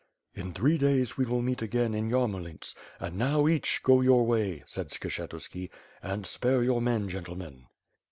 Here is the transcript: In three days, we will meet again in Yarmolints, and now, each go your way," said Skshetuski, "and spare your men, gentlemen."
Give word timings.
In 0.33 0.51
three 0.51 0.79
days, 0.79 1.15
we 1.15 1.25
will 1.25 1.43
meet 1.43 1.61
again 1.61 1.93
in 1.93 2.09
Yarmolints, 2.09 2.73
and 2.99 3.15
now, 3.19 3.47
each 3.47 3.81
go 3.83 4.01
your 4.01 4.25
way," 4.25 4.63
said 4.65 4.89
Skshetuski, 4.89 5.69
"and 6.01 6.25
spare 6.25 6.63
your 6.63 6.81
men, 6.81 7.07
gentlemen." 7.07 7.67